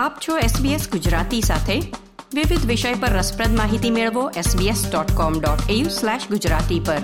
આપ 0.00 0.12
છો 0.28 0.38
SBS 0.38 0.90
ગુજરાતી 0.90 1.40
સાથે. 1.40 1.80
વિવિધ 2.34 2.66
વિષય 2.66 2.94
પર 2.94 3.08
રસપ્રદ 3.08 3.56
માહિતી 3.56 3.90
મેળવો 3.90 4.30
sbs.com.au/gujarati 4.30 6.80
પર. 6.80 7.02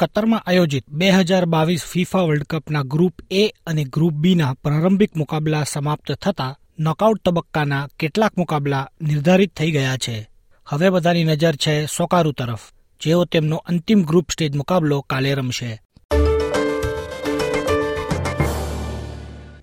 કતરમાં 0.00 0.42
આયોજિત 0.46 0.84
બે 0.90 1.10
હજાર 1.10 1.44
બાવીસ 1.44 1.84
ફીફા 1.84 2.18
વર્લ્ડ 2.18 2.42
કપના 2.42 2.82
ગ્રુપ 2.82 3.14
એ 3.30 3.50
અને 3.66 3.84
ગ્રુપ 3.84 4.12
બીના 4.12 4.52
પ્રારંભિક 4.52 5.16
મુકાબલા 5.16 5.64
સમાપ્ત 5.64 6.12
થતા 6.12 6.56
નોકઆઉટ 6.78 7.20
તબક્કાના 7.24 7.88
કેટલાક 7.98 8.38
મુકાબલા 8.38 8.88
નિર્ધારિત 9.02 9.56
થઈ 9.56 9.70
ગયા 9.70 9.96
છે. 9.96 10.30
હવે 10.66 10.90
બધાની 10.90 11.24
નજર 11.24 11.54
છે 11.54 11.86
સોકારુ 11.86 12.32
તરફ, 12.32 12.62
જેઓ 13.00 13.24
તેમનો 13.24 13.56
અંતિમ 13.56 14.02
ગ્રુપ 14.02 14.30
સ્ટેજ 14.30 14.56
મુકાબલો 14.56 15.00
કાલે 15.00 15.34
રમશે. 15.34 15.80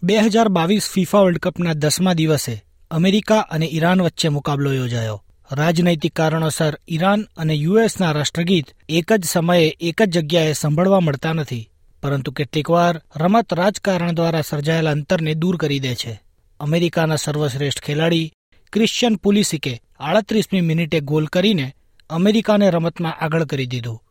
બે 0.08 0.16
હજાર 0.26 0.50
બાવીસ 0.50 0.86
ફિફા 0.90 1.22
વર્લ્ડ 1.22 1.40
કપના 1.44 1.74
દસમા 1.74 2.14
દિવસે 2.14 2.54
અમેરિકા 2.92 3.40
અને 3.54 3.68
ઈરાન 3.68 4.02
વચ્ચે 4.02 4.30
મુકાબલો 4.30 4.70
યોજાયો. 4.74 5.24
રાજનૈતિક 5.52 6.14
કારણોસર 6.14 6.76
ઈરાન 6.88 7.22
અને 7.38 7.56
યુએસના 7.56 8.12
રાષ્ટ્રગીત 8.12 8.68
એક 8.90 9.10
જ 9.14 9.24
સમયે 9.26 9.66
એક 9.90 10.00
જ 10.04 10.14
જગ્યાએ 10.16 10.54
સંભળવા 10.54 11.00
મળતા 11.00 11.34
નથી, 11.34 11.70
પરંતુ 12.04 12.32
કેટલીકવાર 12.32 12.96
રમત 13.16 13.58
રાજકારણ 13.60 14.16
દ્વારા 14.16 14.42
સર્જાયેલા 14.42 14.96
અંતરને 14.98 15.34
દૂર 15.36 15.58
કરી 15.58 15.80
દે 15.80 15.94
છે. 15.96 16.14
અમેરિકાના 16.60 17.24
સર્વશ્રેષ્ઠ 17.26 17.86
ખેલાડી 17.86 18.32
ક્રિશ્ચિયન 18.74 19.20
પુલિસિકે 19.24 19.74
આડત્રીસમી 20.00 20.68
મિનિટે 20.70 21.00
ગોલ 21.02 21.26
કરીને 21.26 21.68
અમેરિકાને 22.10 22.72
રમતમાં 22.72 23.20
આગળ 23.20 23.46
કરી 23.46 23.72
દીધું. 23.74 24.02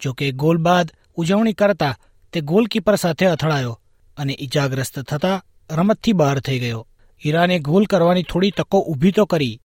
જોકે 0.00 0.32
ગોલ 0.32 0.58
બાદ 0.58 0.94
ઉજવણી 1.16 1.58
કરતા 1.60 1.98
તે 2.32 2.38
ગોલકીપર 2.40 2.96
સાથે 2.96 3.26
અથડાયો. 3.26 3.74
અને 4.16 4.34
ઇજાગ્રસ્ત 4.40 4.96
થતા 5.02 5.42
રમતથી 5.70 6.12
બહાર 6.12 6.38
થઈ 6.40 6.58
ગયો. 6.58 6.82
ઈરાને 7.22 7.56
ગોલ 7.58 7.84
કરવાની 7.84 8.28
થોડી 8.30 8.50
તકો 8.50 8.78
ઊભી 8.82 9.10
તો 9.10 9.24
કરી, 9.26 9.60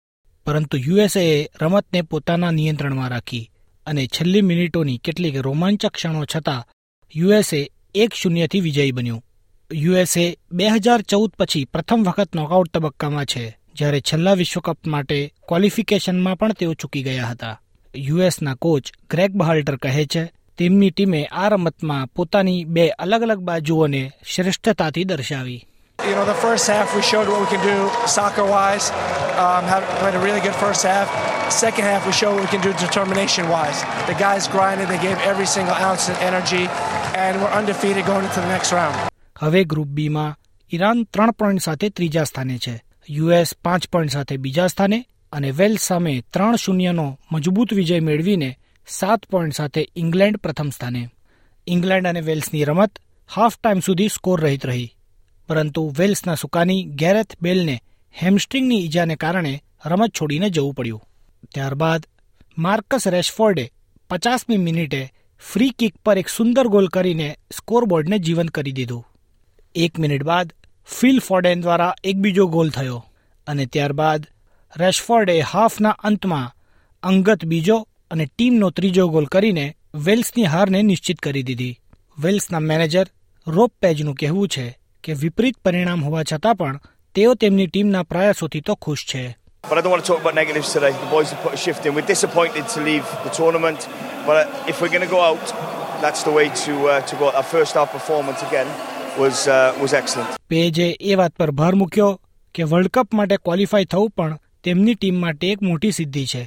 પરંતુ 0.47 0.77
યુએસએએ 0.77 1.37
રમતને 1.61 2.01
પોતાના 2.01 2.51
નિયંત્રણમાં 2.51 3.09
રાખી 3.09 3.49
અને 3.87 4.03
છેલ્લી 4.07 4.41
મિનિટોની 4.41 4.97
કેટલીક 4.97 5.37
રોમાંચક 5.37 5.85
ક્ષણો 5.89 6.23
છતાં 6.25 6.67
યુએસએ 7.15 7.61
એક 7.95 8.11
શૂન્યથી 8.13 8.61
વિજયી 8.61 8.91
બન્યું. 8.91 9.23
યુએસએ 9.71 10.25
બે 10.51 10.65
હજાર 10.69 11.01
ચૌદ 11.01 11.31
પછી 11.39 11.65
પ્રથમ 11.65 12.01
વખત 12.03 12.35
નોકઆઉટ 12.35 12.71
તબક્કામાં 12.73 13.25
છે, 13.25 13.43
જ્યારે 13.75 13.99
છેલ્લા 14.01 14.33
વિશ્વકપ 14.33 14.79
માટે 14.87 15.17
ક્વોલિફિકેશનમાં 15.47 16.39
પણ 16.39 16.53
તેઓ 16.53 16.73
ચૂકી 16.73 17.03
ગયા 17.03 17.31
હતા. 17.31 17.55
યુએસના 17.93 18.55
કોચ 18.55 18.85
ગ્રેગ 19.09 19.31
બહાલ્ટર 19.33 19.75
કહે 19.75 20.05
છે 20.05 20.23
તેમની 20.61 20.91
ટીમે 20.91 21.19
આ 21.33 21.49
રમતમાં 21.49 22.09
પોતાની 22.15 22.65
બે 22.67 22.83
અલગ 22.99 23.23
અલગ 23.23 23.39
બાજુઓને 23.41 24.01
શ્રેષ્ઠતાથી 24.25 25.05
દર્શાવી 25.05 25.59
You 25.99 26.13
know, 26.15 26.25
the 26.25 26.35
first 26.35 26.65
half 26.67 26.93
we 26.95 27.01
showed 27.03 27.27
what 27.27 27.41
we 27.41 27.47
can 27.47 27.63
do 27.63 27.77
soccer 28.07 28.45
wise. 28.45 28.85
Um, 29.37 29.63
had, 29.65 29.83
played 29.99 30.15
a 30.15 30.19
really 30.19 30.41
good 30.41 30.55
first 30.55 30.83
half. 30.83 31.07
Second 31.55 31.85
half 31.85 32.05
we 32.05 32.13
showed 32.13 32.33
what 32.33 32.43
we 32.43 32.51
can 32.55 32.61
do 32.61 32.71
determination 32.75 33.45
wise. 33.49 33.79
The 34.07 34.15
guys 34.15 34.47
grinded, 34.47 34.87
they 34.87 34.99
gave 34.99 35.17
every 35.23 35.47
single 35.47 35.77
ounce 35.81 36.03
of 36.09 36.17
energy, 36.21 36.63
and 37.15 37.33
we're 37.41 37.53
undefeated 37.53 38.05
going 38.05 38.25
into 38.25 38.39
the 38.39 38.51
next 38.55 38.71
round. 38.71 38.97
હવે 39.41 39.63
group 39.65 39.89
બીમાં 39.89 40.25
Iran 40.71 41.05
ત્રણ 41.13 41.31
point 41.31 41.61
સાથે 41.61 41.87
ત્રીજા 41.89 42.23
સ્થાને 42.23 42.57
છે 42.57 42.75
US 43.09 43.51
પાંચ 43.63 43.83
point 43.87 44.11
સાથે 44.11 44.35
બીજા 44.37 44.67
સ્થાને 44.67 44.99
અને 45.33 45.49
વેલ્સ 45.51 45.87
સામે 45.87 46.13
ત્રણ 46.33 46.55
શૂન્યનો 46.55 47.07
મજબૂત 47.31 47.73
વિજય 47.73 47.99
મેળવીને 47.99 48.49
સાત 48.87 49.25
પોઈન્ટ 49.25 49.53
સાથે 49.53 49.89
ઇંગ્લેન્ડ 49.95 50.37
પ્રથમ 50.37 50.69
સ્થાને. 50.69 51.09
ઇંગ્લેન્ડ 51.67 52.07
અને 52.07 52.21
વેલ્સની 52.21 52.63
રમત 52.63 52.99
હાફ 53.35 53.57
ટાઈમ 53.57 53.79
સુધી 53.79 54.07
સ્કોર 54.07 54.41
રહિત 54.41 54.65
રહી. 54.65 54.95
પરંતુ 55.47 55.95
વેલ્સના 55.97 56.35
સુકાની 56.35 56.83
ગેરેથ 56.83 57.35
બેલને 57.41 57.83
હેમસ્ટ્રિંગની 58.21 58.85
ઈજાને 58.85 59.15
કારણે 59.15 59.63
રમત 59.85 60.09
છોડીને 60.09 60.49
જવું 60.49 60.73
પડ્યું. 60.73 61.01
ત્યારબાદ 61.53 62.05
માર્કસ 62.57 63.07
રેશફોર્ડે 63.07 63.71
પચાસમી 64.09 64.57
મિનિટે 64.57 65.13
ફ્રી 65.53 65.69
કિક 65.69 65.97
પર 65.97 66.17
એક 66.17 66.27
સુંદર 66.27 66.67
ગોલ 66.67 66.87
કરીને 66.87 67.37
સ્કોરબોર્ડને 67.57 68.19
જીવંત 68.19 68.49
કરી 68.49 68.71
દીધું. 68.71 69.07
એક 69.75 69.99
મિનિટ 69.99 70.23
બાદ 70.23 70.53
ફિલ 70.85 71.19
ફોર્ડેન 71.19 71.61
દ્વારા 71.61 71.95
એક 72.03 72.15
બીજો 72.15 72.47
ગોલ 72.47 72.69
થયો. 72.69 73.05
અને 73.47 73.65
ત્યારબાદ 73.65 74.27
રેશફોર્ડે 74.77 75.39
હાફના 75.39 75.89
અંતમાં 75.89 76.55
અંગત 77.03 77.45
બીજો 77.45 77.87
અને 78.11 78.25
ટીમનો 78.27 78.69
ત્રીજો 78.71 79.07
ગોલ 79.09 79.27
કરીને 79.27 79.65
વેલ્સની 80.05 80.45
હારને 80.45 80.79
નિશ્ચિત 80.83 81.19
કરી 81.19 81.43
દીધી 81.43 81.77
વેલ્સના 82.17 82.59
મેનેજર 82.61 83.07
રોપ 83.47 83.71
પેજનું 83.81 84.15
કહેવું 84.15 84.47
છે 84.47 84.65
કે 85.03 85.13
વિપરીત 85.15 85.57
પરિણામ 85.63 86.03
હોવા 86.03 86.23
છતાં 86.23 86.57
પણ 86.57 86.81
તેઓ 87.15 87.35
તેમની 87.35 87.67
ટીમના 87.67 88.03
પ્રયાસોથી 88.05 88.61
તો 88.61 88.75
ખુશ 88.77 89.05
છે 89.05 89.23
But 89.63 89.77
I 89.77 89.81
don't 89.81 89.93
want 89.93 90.03
to 90.03 90.07
talk 90.07 90.21
about 90.21 90.35
negatives 90.35 90.69
today. 90.73 90.91
The 90.93 91.09
boys 91.09 91.31
have 91.31 91.41
put 91.43 91.53
a 91.53 91.57
shift 91.57 91.85
in. 91.85 91.93
We're 91.95 92.07
disappointed 92.07 92.65
to 92.67 92.79
leave 92.81 93.05
the 93.23 93.31
tournament, 93.31 93.79
but 94.25 94.37
if 94.67 94.81
we're 94.81 94.89
going 94.89 95.05
to 95.05 95.11
go 95.11 95.21
out, 95.21 95.45
that's 96.01 96.23
the 96.23 96.31
way 96.31 96.47
to 96.63 96.73
uh, 96.85 97.01
to 97.03 97.15
go. 97.15 97.29
Our 97.31 97.45
first 97.45 97.73
half 97.73 97.91
performance 97.91 98.41
again 98.43 98.69
was 99.17 99.47
uh, 99.49 99.59
was 99.81 99.93
excellent. 99.93 100.31
પેજે 100.49 100.87
એ 101.01 101.15
વાત 101.15 101.33
પર 101.35 101.51
ભાર 101.59 101.73
મૂક્યો 101.75 102.09
કે 102.55 102.67
world 102.71 102.91
cup 102.95 103.19
માટે 103.19 103.37
qualify 103.39 103.91
થવું 103.93 104.09
પણ 104.15 104.33
તેમની 104.63 104.95
team 104.95 105.21
માટે 105.21 105.45
એક 105.51 105.63
મોટી 105.67 105.93
સિદ્ધિ 105.99 106.25
છે 106.25 106.43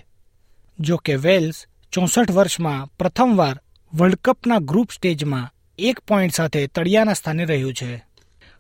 જો 0.78 0.96
કે 0.96 1.14
વેલ્સ 1.16 1.66
ચોસઠ 1.92 2.30
વર્ષમાં 2.30 2.88
પ્રથમવાર 2.98 3.56
વર્લ્ડ 3.92 4.16
કપના 4.16 4.58
ગ્રુપ 4.60 4.90
સ્ટેજમાં 4.90 5.52
એક 5.78 6.00
પોઈન્ટ 6.00 6.34
સાથે 6.34 6.66
તળિયાના 6.66 7.12
સ્થાને 7.12 7.44
રહ્યું 7.44 7.74
છે. 7.74 8.04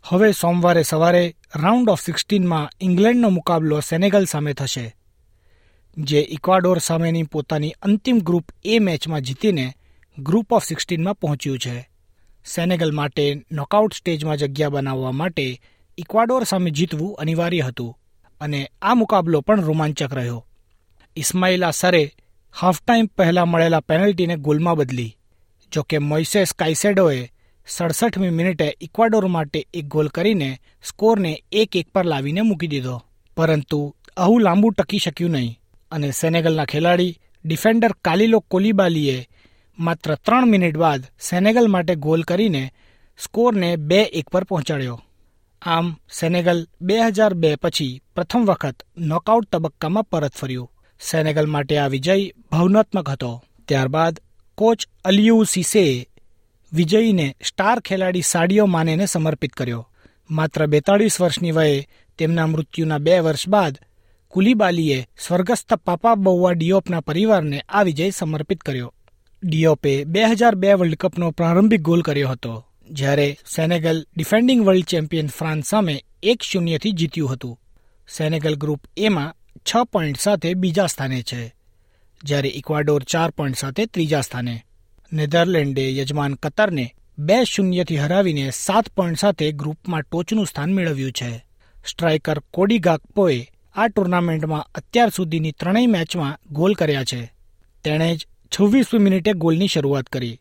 હવે 0.04 0.32
સોમવારે 0.32 0.82
સવારે 0.82 1.24
રાઉન્ડ 1.56 1.88
ઓફ 1.88 2.02
સિક્સટીનમાં 2.02 2.70
ઇંગ્લેન્ડનો 2.80 3.30
મુકાબલો 3.30 3.80
સેનેગલ 3.80 4.24
સામે 4.24 4.52
થશે, 4.52 4.86
જે 5.96 6.20
ઇક્વાડોર 6.20 6.78
સામેની 6.78 7.22
પોતાની 7.22 7.74
અંતિમ 7.82 8.18
ગ્રુપ 8.18 8.52
એ 8.64 8.78
મેચમાં 8.78 9.20
જીતીને 9.20 9.66
ગ્રુપ 10.18 10.52
ઓફ 10.52 10.64
સિક્સટીનમાં 10.64 11.14
પહોંચ્યું 11.14 11.58
છે. 11.58 11.88
સેનેગલ 12.46 12.92
માટે 12.92 13.44
નોકઆઉટ 13.52 13.94
સ્ટેજમાં 13.94 14.36
જગ્યા 14.36 14.68
બનાવવા 14.68 15.12
માટે 15.12 15.60
ઇક્વાડોર 15.98 16.44
સામે 16.44 16.70
જીતવું 16.70 17.16
અનિવાર્ય 17.16 17.62
હતું 17.62 17.96
અને 18.40 18.70
આ 18.82 18.94
મુકાબલો 18.94 19.40
પણ 19.40 19.60
રોમાંચક 19.60 20.12
રહ્યો. 20.12 20.46
ઇસ્માઇલા 21.16 21.70
સરે 21.70 22.02
હાફટાઈમ 22.54 23.08
પહેલા 23.16 23.46
મળેલા 23.46 23.86
પેનલ્ટીને 23.88 24.36
ગોલમાં 24.36 24.78
બદલી, 24.78 25.16
જોકે 25.72 25.98
મોઇસેસ 26.00 26.52
કાઇસેડોએ 26.52 27.20
સડસઠમી 27.68 28.36
મિનિટે 28.38 28.66
ઇક્વાડોર 28.80 29.26
માટે 29.28 29.60
એક 29.78 29.86
ગોલ 29.86 30.08
કરીને 30.08 30.48
સ્કોરને 30.82 31.32
એક 31.52 31.76
એક 31.76 31.88
પર 31.94 32.04
લાવીને 32.04 32.42
મૂકી 32.42 32.72
દીધો. 32.72 32.96
પરંતુ 33.36 33.80
આવું 34.16 34.44
લાંબુ 34.46 34.72
ટકી 34.72 34.98
શક્યું 34.98 35.34
નહીં 35.36 35.56
અને 35.92 36.08
સેનેગલના 36.12 36.70
ખેલાડી 36.72 37.16
ડિફેન્ડર 37.44 37.94
કાલિલો 38.04 38.40
કોલીબાલીએ 38.40 39.16
માત્ર 39.78 40.16
ત્રણ 40.16 40.52
મિનિટ 40.52 40.76
બાદ 40.76 41.02
સેનેગલ 41.28 41.68
માટે 41.68 41.94
ગોલ 41.96 42.22
કરીને 42.24 42.64
સ્કોરને 43.20 43.70
બે 43.88 44.00
એક 44.18 44.26
પર 44.32 44.44
પહોંચાડ્યો. 44.44 44.98
આમ 45.62 45.86
સેનેગલ 46.18 46.60
બે 46.80 46.94
હજાર 47.06 47.34
બે 47.34 47.56
પછી 47.56 48.00
પ્રથમ 48.14 48.44
વખત 48.44 48.78
નોકઆઉટ 49.10 49.50
તબક્કામાં 49.52 50.10
પરત 50.10 50.34
ફર્યું. 50.34 50.73
સેનેગલ 51.00 51.46
માટે 51.46 51.78
આ 51.78 51.88
વિજય 51.88 52.16
ભાવનાત્મક 52.52 53.08
હતો. 53.08 53.32
ત્યારબાદ 53.68 54.20
કોચ 54.58 54.80
અલિયુ 55.04 55.44
સિસે 55.44 56.08
વિજયીને 56.72 57.26
સ્ટાર 57.42 57.78
ખેલાડી 57.80 58.20
સાડિયો 58.22 58.66
માનેને 58.66 59.06
સમર્પિત 59.06 59.52
કર્યો. 59.52 59.82
માત્ર 60.30 60.66
બેતાળીસ 60.66 61.20
વર્ષની 61.20 61.52
વયે 61.52 61.86
તેમના 62.18 62.46
મૃત્યુના 62.46 62.98
બે 62.98 63.18
વર્ષ 63.18 63.48
બાદ 63.48 63.74
કુલીબાલીએ 64.32 64.98
સ્વર્ગસ્થ 65.18 65.74
પાપા 65.74 66.14
બહુઆ 66.14 66.52
ડિયોપના 66.52 67.00
પરિવારને 67.00 67.58
આ 67.68 67.82
વિજય 67.82 68.10
સમર્પિત 68.10 68.60
કર્યો. 68.60 68.90
ડિયોપે 69.42 70.04
બે 70.04 70.22
હજાર 70.24 70.54
બે 70.54 70.74
વર્લ્ડ 70.74 70.96
કપનો 70.96 71.30
પ્રારંભિક 71.30 71.82
ગોલ 71.82 72.02
કર્યો 72.02 72.28
હતો, 72.28 72.64
જ્યારે 72.90 73.28
Senegal 73.56 73.98
defending 74.16 74.62
world 74.66 74.84
champion 74.84 75.28
France 75.28 75.68
સામે 75.68 75.96
એક 76.22 76.42
શૂન્યથી 76.42 76.92
જીત્યું 76.92 77.32
હતું. 77.32 77.58
સેનેગલ 78.08 78.54
ગ્રુપ 78.54 78.80
એમાં 78.96 79.36
છ 79.66 79.82
પોઈન્ટ 79.84 80.20
સાથે 80.20 80.54
બીજા 80.54 80.86
સ્થાને 80.86 81.22
છે, 81.22 81.54
જ્યારે 82.24 82.48
ઇક્વાડોર 82.48 83.02
ચાર 83.02 83.30
પોઈન્ટ 83.30 83.56
સાથે 83.56 83.86
ત્રીજા 83.86 84.20
સ્થાને. 84.20 84.64
નેધરલેન્ડે 85.12 85.96
યજમાન 85.96 86.34
કતરને 86.34 86.94
બે 87.18 87.44
શૂન્યથી 87.44 87.96
હરાવીને 87.96 88.50
સાત 88.50 88.88
પોઈન્ટ 88.88 89.18
સાથે 89.18 89.52
ગ્રુપમાં 89.52 90.02
ટોચનું 90.02 90.46
સ્થાન 90.46 90.74
મેળવ્યું 90.74 91.12
છે. 91.12 91.44
સ્ટ્રાઇકર 91.86 92.38
કોડી 92.38 92.78
ગાકપોએ 92.78 93.48
આ 93.74 93.88
ટુર્નામેન્ટમાં 93.88 94.68
અત્યાર 94.74 95.08
સુધીની 95.08 95.52
ત્રણેય 95.52 95.86
મેચમાં 95.86 96.38
ગોલ 96.50 96.74
કર્યા 96.74 97.04
છે. 97.04 97.32
તેણે 97.84 98.16
જ 98.16 98.26
છવ્વીસમી 98.52 99.00
મિનિટે 99.00 99.32
ગોલની 99.32 99.68
શરૂઆત 99.68 100.06
કરી. 100.06 100.40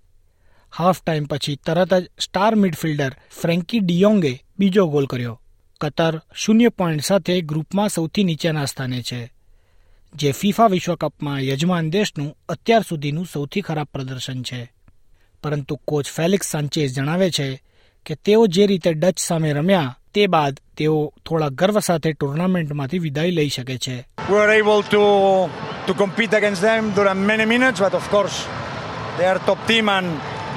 હાફ 0.78 1.04
ટાઈમ 1.04 1.24
પછી 1.24 1.56
તરત 1.56 1.94
જ 1.94 2.10
સ્ટાર 2.20 2.56
મિડફિલ્ડર 2.56 3.12
ફ્રેન્કી 3.42 3.80
ડિયોંગે 3.80 4.44
બીજો 4.60 4.88
ગોલ 4.88 5.06
કર્યો. 5.06 5.40
કતર 5.84 6.16
શૂન્ય 6.36 6.70
પોઈન્ટ 6.72 7.04
સાથે 7.04 7.36
ગ્રુપમાં 7.44 7.90
સૌથી 7.90 8.24
નીચેના 8.24 8.66
સ્થાને 8.66 9.00
છે 9.02 9.22
જે 10.14 10.30
ફીફા 10.32 10.68
વિશ્વકપમાં 10.68 11.42
યજમાન 11.42 11.88
દેશનું 11.92 12.36
અત્યાર 12.50 12.84
સુધીનું 12.84 13.26
સૌથી 13.26 13.62
ખરાબ 13.62 13.90
પ્રદર્શન 13.94 14.42
છે 14.42 14.62
પરંતુ 15.44 15.76
કોચ 15.86 16.06
ફેલિક્સ 16.10 16.52
સાંચેઝ 16.52 16.92
જણાવે 16.94 17.30
છે 17.30 17.48
કે 18.06 18.14
તેઓ 18.16 18.42
જે 18.48 18.68
રીતે 18.68 18.92
ડચ 18.94 19.18
સામે 19.20 19.50
રમ્યા 19.54 19.96
તે 20.14 20.28
બાદ 20.28 20.56
તેઓ 20.78 20.98
થોડા 21.26 21.56
ગર્વ 21.60 21.78
સાથે 21.80 22.12
ટુર્નામેન્ટમાંથી 22.14 23.00
વિદાય 23.00 23.32
લઈ 23.32 23.50
શકે 23.50 23.78
છે 23.78 23.98
they 29.18 29.26
are 29.26 29.40
top 29.42 29.60
team 29.68 29.90
and 29.90 30.08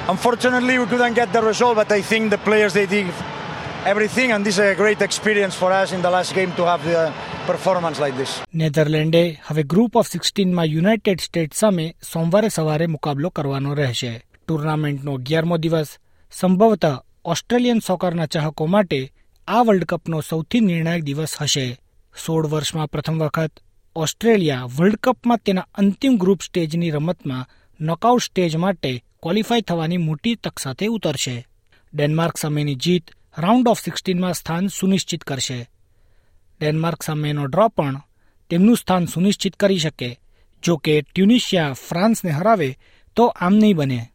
unfortunately 0.07 0.75
we 0.79 0.85
couldn't 0.85 1.13
get 1.13 1.31
the 1.31 1.41
result. 1.41 1.75
But 1.75 1.91
I 1.91 2.01
think 2.01 2.31
the 2.31 2.39
players 2.39 2.73
they 2.73 2.87
did 2.87 3.07
everything, 3.85 4.31
and 4.31 4.45
this 4.45 4.55
is 4.55 4.59
a 4.59 4.75
great 4.75 5.01
experience 5.01 5.55
for 5.61 5.71
us 5.71 5.91
in 5.91 6.01
the 6.01 6.11
last 6.11 6.31
game 6.35 6.51
to 6.51 6.63
have 6.63 6.83
the 6.83 7.01
performance 7.47 7.97
like 7.99 8.15
this. 8.17 8.29
નેધરલેન્ડે 8.55 9.41
હવે 9.47 9.63
group 9.63 9.95
of 9.95 10.07
સિક્સટીનમાં 10.09 10.65
United 10.65 11.19
States 11.19 11.57
સામે 11.57 11.95
સોમવારે 12.13 12.49
સવારે 12.49 12.87
મુકાબલો 12.87 13.29
કરવાનો 13.29 13.73
રહેશે. 13.73 14.25
ટુર્નામેન્ટનો 14.47 15.13
અગિયારમો 15.13 15.57
દિવસ. 15.57 15.87
સંભવતઃ 16.31 16.85
ઓસ્ટ્રેલિયન 17.25 17.79
સોકરના 17.79 18.25
ચાહકો 18.25 18.65
માટે 18.65 19.13
આ 19.47 19.61
વર્લ્ડ 19.61 19.83
કપનો 19.83 20.21
સૌથી 20.21 20.59
નિર્ણાયક 20.59 21.03
દિવસ 21.03 21.35
હશે. 21.41 21.79
સોળ 22.25 22.47
વર્ષમાં 22.47 22.87
પ્રથમ 22.87 23.19
વખત 23.19 23.51
ઓસ્ટ્રેલિયા 23.95 24.63
વર્લ્ડ 24.63 24.95
કપમાં 24.95 25.37
તેના 25.37 25.67
અંતિમ 25.75 26.17
ગ્રુપ 26.17 26.41
સ્ટેજની 26.41 26.91
રમતમાં 26.91 27.45
નોકઆઉટ 27.81 28.21
સ્ટેજ 28.21 28.55
માટે 28.55 29.03
ક્વોલિફાય 29.23 29.61
થવાની 29.61 29.97
મોટી 29.97 30.35
તક 30.35 30.59
સાથે 30.59 30.87
ઉતરશે. 30.87 31.47
ડેનમાર્ક 31.93 32.37
સામેની 32.37 32.75
જીત 32.75 33.11
રાઉન્ડ 33.37 33.67
ઓફ 33.67 33.83
સિક્સટીનમાં 33.83 34.33
સ્થાન 34.33 34.67
સુનિશ્ચિત 34.67 35.23
કરશે. 35.23 35.69
ડેનમાર્ક 36.59 37.03
સામેનો 37.03 37.45
ડ્રો 37.45 37.67
પણ 37.67 38.01
તેમનું 38.49 38.77
સ્થાન 38.77 39.05
સુનિશ્ચિત 39.05 39.55
કરી 39.55 39.79
શકે. 39.79 40.19
જો 40.63 40.77
કે 40.77 41.01
ટ્યુનિશિયા 41.01 41.73
ફ્રાન્સને 41.73 42.31
હરાવે 42.31 42.77
તો 43.15 43.25
આમ 43.25 43.53
નહીં 43.53 43.75
બને. 43.75 44.07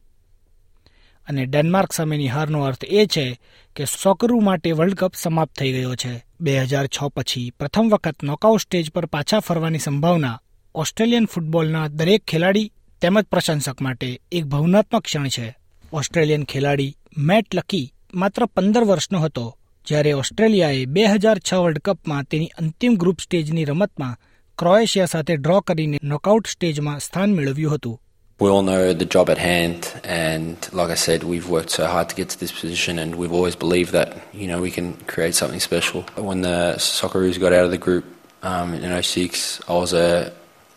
અને 1.28 1.46
ડેનમાર્ક 1.46 1.92
સામેની 1.92 2.28
હારનો 2.28 2.62
અર્થ 2.62 2.84
એ 2.84 3.06
છે 3.06 3.40
કે 3.76 3.84
સોકરુ 3.84 4.40
માટે 4.40 4.72
વર્લ્ડ 4.72 4.94
કપ 4.94 5.14
સમાપ્ત 5.14 5.58
થઈ 5.58 5.72
ગયો 5.72 5.94
છે. 5.94 6.24
બે 6.40 6.60
હજાર 6.60 6.86
છ 6.86 7.04
પછી 7.04 7.50
પ્રથમ 7.50 7.88
વખત 7.88 8.22
નોકઆઉટ 8.22 8.60
સ્ટેજ 8.60 8.90
પર 8.90 9.06
પાછા 9.06 9.40
ફરવાની 9.40 9.78
સંભાવના 9.78 10.40
ઓસ્ટ્રેલિયન 10.74 11.26
ફૂટબોલના 11.26 11.88
દરેક 11.88 12.24
ખેલાડી 12.24 12.72
તેમજ 13.00 13.24
પ્રશંસક 13.24 13.80
માટે 13.80 14.20
એક 14.32 14.44
ભાવનાત્મક 14.44 15.04
ક્ષણ 15.04 15.28
છે. 15.28 15.56
ઓસ્ટ્રેલિયન 15.92 16.44
ખેલાડી 16.44 16.96
મેટ 17.18 17.54
લકી 17.54 17.92
માત્ર 18.13 18.45
પંદર 18.45 18.83
વર્ષનો 18.83 19.19
હતો 19.19 19.45
જ્યારે 19.85 20.13
ઓસ્ટ્રેલિયાએ 20.13 20.85
બે 20.95 21.03
હજાર 21.13 21.39
છ 21.39 21.53
વર્લ્ડ 21.53 21.79
કપમાં 21.79 22.25
તેની 22.31 22.55
અંતિમ 22.61 22.95
ગ્રુપ 22.95 23.19
સ્ટેજની 23.19 23.65
રમતમાં 23.65 24.19
ક્રોએશિયા 24.57 25.05
સાથે 25.05 25.37
ડ્રો 25.37 25.61
કરીને 25.61 25.97
નોકઆઉટ 26.03 26.47
સ્ટેજમાં 26.47 26.99
સ્થાન 26.99 27.33
મેળવ્યું 27.33 27.73
હતું 27.73 27.97
We 28.39 28.49
all 28.49 28.61
know 28.61 28.93
the 28.93 29.05
job 29.05 29.29
at 29.31 29.39
hand, 29.39 29.99
and 30.03 30.57
like 30.71 30.91
I 30.91 30.95
said, 30.95 31.23
we've 31.23 31.49
worked 31.49 31.71
so 31.71 31.87
hard 31.87 32.09
to 32.09 32.15
get 32.15 32.29
to 32.29 32.39
this 32.39 32.51
position, 32.51 32.99
and 32.99 33.15
we've 33.15 33.33
always 33.33 33.55
believed 33.55 33.91
that 33.93 34.09
you 34.31 34.47
know 34.47 34.59
we 34.61 34.69
can 34.69 34.93
create 35.13 35.33
something 35.33 35.59
special. 35.59 36.03
When 36.29 36.41
the 36.41 36.75
Socceroos 36.77 37.39
got 37.39 37.51
out 37.51 37.65
of 37.65 37.71
the 37.71 37.79
group 37.79 38.05
um, 38.43 38.75
in 38.75 39.03
06, 39.03 39.61
I 39.67 39.73
was 39.73 39.93
a 39.93 40.31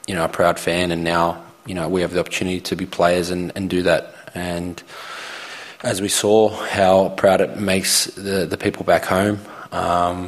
you 0.08 0.14
know 0.14 0.24
a 0.24 0.28
proud 0.28 0.58
fan, 0.58 0.90
and 0.90 1.04
now 1.04 1.24
you 1.66 1.74
know 1.74 1.86
we 1.88 2.00
have 2.00 2.14
the 2.14 2.20
opportunity 2.20 2.60
to 2.60 2.76
be 2.76 2.86
players 2.86 3.28
and, 3.30 3.52
and 3.54 3.68
do 3.68 3.82
that. 3.82 4.02
And 4.34 4.82
as 5.85 6.01
we 6.01 6.09
saw 6.11 6.37
how 6.71 6.93
proud 7.15 7.39
it 7.41 7.53
makes 7.61 7.93
the 8.17 8.37
the 8.45 8.57
people 8.57 8.83
back 8.85 9.05
home, 9.05 9.37
um, 9.73 10.19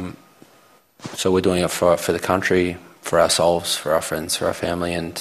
so 1.15 1.31
we're 1.31 1.48
doing 1.50 1.63
it 1.63 1.71
for 1.71 1.92
for 1.98 2.12
the 2.12 2.24
country, 2.30 2.65
for 3.01 3.18
ourselves, 3.19 3.75
for 3.75 3.89
our 3.94 4.01
friends, 4.01 4.38
for 4.38 4.45
our 4.45 4.57
family, 4.65 4.94
and 4.94 5.15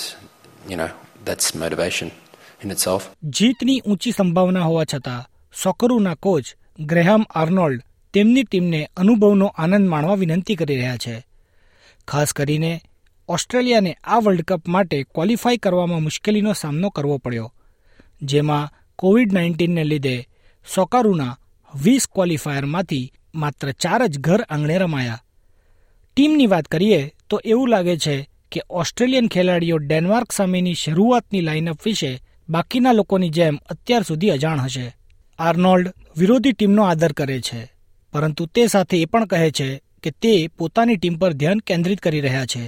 you 0.68 0.76
know 0.76 0.90
that's 1.24 1.54
motivation 1.54 2.08
in 2.62 2.70
itself. 2.70 3.02
જીતની 3.38 3.80
ઊંચી 3.80 4.12
સંભાવના 4.12 4.60
હોવા 4.60 4.84
છતાં 4.84 5.22
સોકરુના 5.62 6.14
coach 6.14 6.44
Graham 6.86 7.22
Arnold 7.34 7.80
તેમની 8.14 8.42
ટીમને 8.42 8.80
અનુભવનો 8.96 9.48
આનંદ 9.58 9.88
માણવા 9.88 10.14
વિનંતી 10.14 10.56
કરી 10.56 10.76
રહ્યા 10.76 10.96
છે 10.96 11.16
ખાસ 12.08 12.32
કરીને 12.32 12.72
ઓસ્ટ્રેલિયાને 13.28 13.92
આ 14.04 14.18
વર્લ્ડ 14.18 14.48
કપ 14.48 14.68
માટે 14.68 15.02
ક્વોલિફાય 15.14 15.56
કરવામાં 15.56 16.02
મુશ્કેલીનો 16.02 16.52
સામનો 16.52 16.90
કરવો 16.90 17.16
પડ્યો 17.18 17.48
જેમાં 18.22 18.72
કોવિડ 18.98 19.32
નાઇન્ટીનને 19.32 19.84
લીધે 19.84 20.16
સોકારુના 20.74 21.38
વીસ 21.82 22.06
ક્વોલિફાયરમાંથી 22.14 23.12
માત્ર 23.34 23.72
ચાર 23.72 24.06
જ 24.06 24.18
ઘર 24.18 24.42
આંગણે 24.50 24.78
રમાયા. 24.78 25.22
ટીમની 26.16 26.46
વાત 26.46 26.64
કરીએ 26.64 27.12
તો 27.30 27.40
એવું 27.44 27.68
લાગે 27.68 27.96
છે 27.96 28.16
કે 28.52 28.60
ઓસ્ટ્રેલિયન 28.70 29.28
ખેલાડીઓ 29.28 29.78
ડેનમાર્ક 29.78 30.32
સામેની 30.32 30.74
શરૂઆતની 30.74 31.40
લાઇનઅપ 31.40 31.78
વિશે 31.84 32.12
બાકીના 32.48 32.92
લોકોની 32.92 33.28
જેમ 33.28 33.56
અત્યાર 33.70 34.02
સુધી 34.02 34.30
અજાણ 34.30 34.60
હશે. 34.60 34.96
આર્નોલ્ડ 35.38 35.92
વિરોધી 36.16 36.52
ટીમનો 36.52 36.82
આદર 36.82 37.12
કરે 37.12 37.40
છે, 37.40 37.72
પરંતુ 38.12 38.46
તે 38.46 38.66
સાથે 38.66 39.00
એ 39.02 39.04
પણ 39.04 39.26
કહે 39.26 39.50
છે 39.50 39.68
કે 40.02 40.10
તે 40.10 40.48
પોતાની 40.58 40.96
ટીમ 40.96 41.14
પર 41.14 41.32
ધ્યાન 41.32 41.58
કેન્દ્રિત 41.58 42.00
કરી 42.00 42.20
રહ્યા 42.20 42.46
છે. 42.46 42.64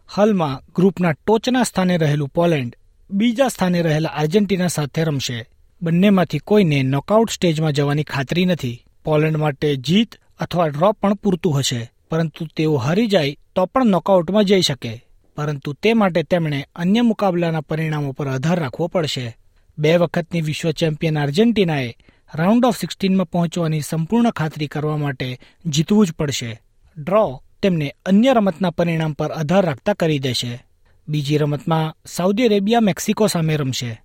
હાલમાં 0.09 0.61
ગ્રુપના 0.75 1.11
ટોચના 1.11 1.63
સ્થાને 1.63 1.97
રહેલું 1.97 2.29
પોલેન્ડ 2.29 2.75
બીજા 3.09 3.47
સ્થાને 3.47 3.81
રહેલા 3.81 4.09
આર્જેન્ટિના 4.09 4.67
સાથે 4.67 5.03
રમશે. 5.03 5.45
બંનેમાંથી 5.81 6.39
કોઈને 6.39 6.83
નોકઆઉટ 6.83 7.29
સ્ટેજમાં 7.29 7.73
જવાની 7.73 8.03
ખાતરી 8.03 8.45
નથી. 8.45 8.85
પોલેન્ડ 9.03 9.37
માટે 9.37 9.75
જીત 9.75 10.15
અથવા 10.39 10.67
ડ્રો 10.67 10.91
પણ 10.91 11.13
પૂરતું 11.13 11.59
હશે, 11.59 11.91
પરંતુ 12.11 12.45
તેઓ 12.55 12.75
હારી 12.75 13.07
જાય 13.07 13.37
તો 13.55 13.65
પણ 13.65 13.85
નોકઆઉટમાં 13.85 14.43
જઈ 14.43 14.61
શકે. 14.61 15.05
પરંતુ 15.37 15.73
તે 15.73 15.93
માટે 15.93 16.23
તેમણે 16.23 16.67
અન્ય 16.75 17.01
મુકાબલાના 17.01 17.61
પરિણામો 17.61 18.11
પર 18.11 18.27
આધાર 18.27 18.59
રાખવો 18.59 18.87
પડશે. 18.87 19.37
બે 19.77 19.97
વખતની 19.97 20.41
વિશ્વ 20.41 20.71
ચેમ્પિયન 20.71 21.17
આર્જેન્ટિનાએ 21.17 21.95
રાઉન્ડ 22.35 22.65
ઓફ 22.65 22.77
સિક્સટીનમાં 22.77 23.25
પહોંચવાની 23.25 23.81
સંપૂર્ણ 23.81 24.29
ખાતરી 24.29 24.67
કરવા 24.67 24.97
માટે 24.97 25.39
જીતવું 25.65 26.07
જ 26.07 26.13
પડશે. 26.13 26.61
ડ્રો 26.97 27.41
તેમને 27.65 27.95
અન્ય 28.05 28.33
રમતના 28.33 28.69
પરિણામ 28.69 29.13
પર 29.13 29.31
આધાર 29.31 29.65
રાખતા 29.65 29.93
કરી 29.93 30.19
દેશે. 30.19 30.65
બીજી 31.07 31.37
રમતમાં 31.37 31.95
સાઉદી 32.05 32.45
અરેબિયા 32.45 32.79
મેક્સિકો 32.79 33.27
સામે 33.27 33.57
રમશે. 33.57 34.01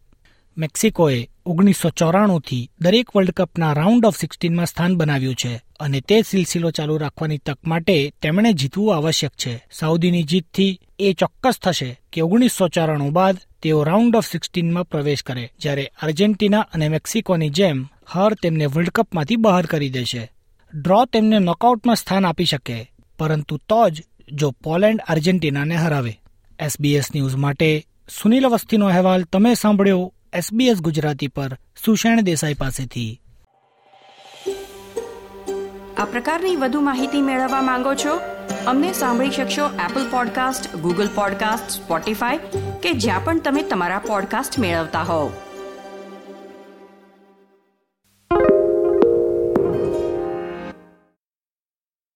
મેક્સિકોએ 0.58 1.28
ઓગણીસો 1.46 1.88
ચોરાણુંથી 1.90 2.70
દરેક 2.80 3.16
વર્લ્ડ 3.16 3.30
કપના 3.30 3.72
રાઉન્ડ 3.72 4.04
ઓફ 4.04 4.18
સિક્સટીનમાં 4.18 4.66
સ્થાન 4.66 4.96
બનાવ્યું 4.96 5.34
છે 5.34 5.52
અને 5.80 6.00
તે 6.00 6.22
સિલસિલો 6.22 6.70
ચાલુ 6.70 6.98
રાખવાની 6.98 7.38
તક 7.38 7.58
માટે 7.66 8.12
તેમણે 8.22 8.52
જીતવું 8.52 8.96
આવશ્યક 8.96 9.32
છે. 9.32 9.54
સાઉદીની 9.72 10.22
જીતથી 10.22 10.80
એ 10.98 11.12
ચોક્કસ 11.12 11.58
થશે 11.58 12.00
કે 12.12 12.20
ઓગણીસો 12.20 12.68
ચોરાણું 12.68 13.12
બાદ 13.12 13.36
તેઓ 13.62 13.84
રાઉન્ડ 13.84 14.16
ઓફ 14.16 14.28
સિક્સટીનમાં 14.30 14.84
પ્રવેશ 14.84 15.22
કરે, 15.22 15.50
જ્યારે 15.60 15.92
આર્જેન્ટિના 16.02 16.60
અને 16.60 16.88
મેક્સિકોની 16.88 17.50
જેમ 17.50 17.86
હાર 18.14 18.34
તેમને 18.34 18.66
વર્લ્ડ 18.66 18.90
કપમાંથી 18.90 19.36
બહાર 19.36 19.66
કરી 19.66 19.88
દેશે. 19.88 20.32
ડ્રો 20.74 21.04
તેમને 21.04 21.38
નોકઆઉટમાં 21.38 21.96
સ્થાન 21.96 22.24
આપી 22.26 22.44
શકે. 22.44 22.89
પરંતુ 23.20 23.56
તો 23.56 23.88
જ 23.88 24.02
જો 24.32 24.50
પોલેન્ડ 24.50 25.00
આર્જેન્ટિનાને 25.08 25.76
હરાવે. 25.76 26.20
એસબીએસ 26.60 27.14
ન્યૂઝ 27.14 27.36
માટે 27.36 27.86
સુનિલ 28.22 28.46
અવસ્થીનો 28.46 28.86
અહેવાલ 28.86 29.22
તમે 29.22 29.54
સાંભળ્યો 29.54 30.12
એસબીએસ 30.32 30.78
ગુજરાતી 30.78 31.28
પર 31.28 31.58
સુષેણ 31.84 32.20
દેસાઈ 32.20 32.54
પાસેથી. 32.54 33.20
આ 35.98 36.04
પ્રકારની 36.04 36.56
વધુ 36.56 36.80
માહિતી 36.80 37.22
મેળવવા 37.22 37.62
માંગો 37.62 37.94
છો? 37.94 38.20
અમને 38.66 38.92
સાંભળી 38.92 39.30
શકશો 39.30 39.66
Apple 39.66 40.10
podcast 40.10 40.76
Google 40.76 41.08
podcast 41.14 41.70
Spotify 41.70 42.38
કે 42.82 42.92
જ્યાં 42.92 43.24
પણ 43.24 43.40
તમે 43.40 43.62
તમારા 43.62 43.98
પોડકાસ્ટ 43.98 44.58
મેળવતા 44.58 45.02
હોવ. 45.02 45.32